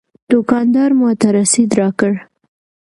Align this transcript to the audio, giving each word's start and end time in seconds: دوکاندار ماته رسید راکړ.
دوکاندار 0.31 0.91
ماته 0.99 1.27
رسید 1.37 1.69
راکړ. 1.79 2.13